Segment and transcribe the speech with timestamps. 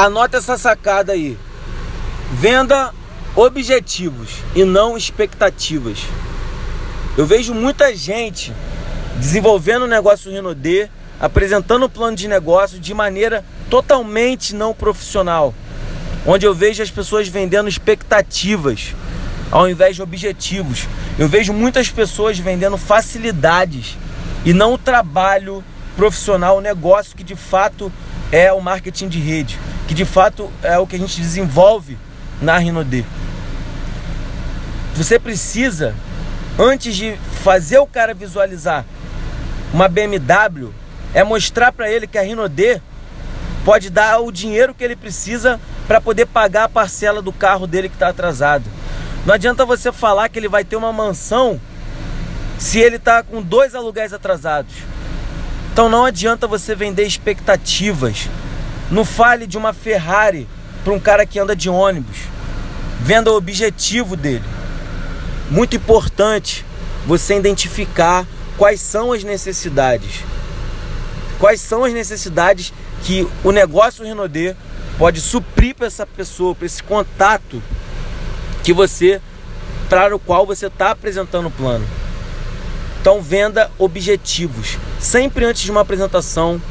[0.00, 1.36] Anota essa sacada aí.
[2.32, 2.90] Venda
[3.36, 5.98] objetivos e não expectativas.
[7.18, 8.50] Eu vejo muita gente
[9.18, 10.90] desenvolvendo o negócio Renaudet,
[11.20, 15.54] apresentando o plano de negócio de maneira totalmente não profissional,
[16.24, 18.94] onde eu vejo as pessoas vendendo expectativas
[19.50, 20.88] ao invés de objetivos.
[21.18, 23.98] Eu vejo muitas pessoas vendendo facilidades
[24.46, 25.62] e não o trabalho
[25.94, 27.92] profissional, o negócio que de fato
[28.32, 29.58] é o marketing de rede,
[29.90, 31.98] que de fato é o que a gente desenvolve
[32.40, 33.04] na Rinode.
[34.94, 35.96] Você precisa,
[36.56, 38.84] antes de fazer o cara visualizar
[39.74, 40.72] uma BMW,
[41.12, 42.80] é mostrar para ele que a Rinode
[43.64, 45.58] pode dar o dinheiro que ele precisa
[45.88, 48.66] para poder pagar a parcela do carro dele que está atrasado.
[49.26, 51.60] Não adianta você falar que ele vai ter uma mansão
[52.60, 54.72] se ele está com dois aluguéis atrasados.
[55.72, 58.28] Então não adianta você vender expectativas.
[58.90, 60.48] Não fale de uma Ferrari
[60.82, 62.18] para um cara que anda de ônibus.
[63.00, 64.44] Venda o objetivo dele.
[65.50, 66.64] Muito importante
[67.06, 70.24] você identificar quais são as necessidades.
[71.38, 74.56] Quais são as necessidades que o negócio Renaudet
[74.98, 77.62] pode suprir para essa pessoa, para esse contato
[78.62, 79.20] que você
[79.88, 81.84] para o qual você está apresentando o plano.
[83.00, 84.78] Então venda objetivos.
[85.00, 86.62] Sempre antes de uma apresentação,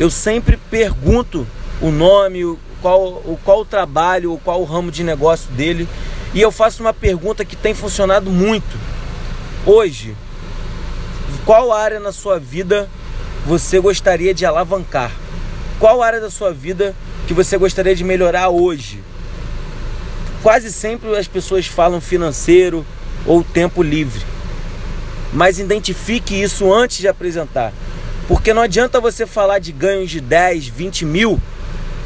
[0.00, 1.46] eu sempre pergunto
[1.78, 5.86] o nome, o qual, o qual o trabalho, o qual o ramo de negócio dele.
[6.32, 8.78] E eu faço uma pergunta que tem funcionado muito.
[9.66, 10.16] Hoje,
[11.44, 12.88] qual área na sua vida
[13.44, 15.12] você gostaria de alavancar?
[15.78, 16.96] Qual área da sua vida
[17.28, 19.02] que você gostaria de melhorar hoje?
[20.42, 22.86] Quase sempre as pessoas falam financeiro
[23.26, 24.24] ou tempo livre.
[25.30, 27.70] Mas identifique isso antes de apresentar.
[28.30, 31.42] Porque não adianta você falar de ganhos de 10, 20 mil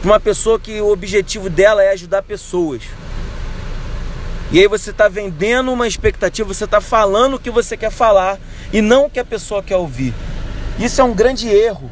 [0.00, 2.80] para uma pessoa que o objetivo dela é ajudar pessoas.
[4.50, 8.38] E aí você está vendendo uma expectativa, você está falando o que você quer falar
[8.72, 10.14] e não o que a pessoa quer ouvir.
[10.78, 11.90] Isso é um grande erro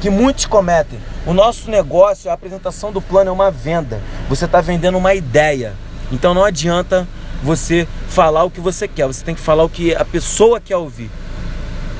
[0.00, 1.00] que muitos cometem.
[1.26, 4.00] O nosso negócio, a apresentação do plano é uma venda.
[4.28, 5.74] Você está vendendo uma ideia.
[6.12, 7.04] Então não adianta
[7.42, 10.76] você falar o que você quer, você tem que falar o que a pessoa quer
[10.76, 11.10] ouvir.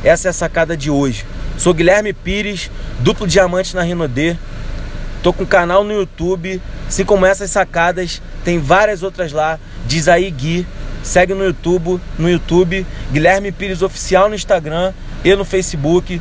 [0.05, 1.27] Essa é a sacada de hoje.
[1.63, 4.37] Sou Guilherme Pires, duplo diamante na Rinodê.
[5.23, 9.61] Tô com canal no YouTube, assim como essas sacadas, tem várias outras lá.
[9.87, 10.67] Diz aí Gui,
[11.05, 14.93] segue no YouTube, no YouTube, Guilherme Pires oficial no Instagram
[15.25, 16.21] e no Facebook.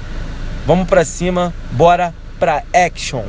[0.67, 3.23] Vamos para cima, bora pra action.